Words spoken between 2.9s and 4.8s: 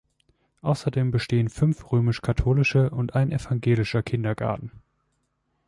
ein evangelischer Kindergarten.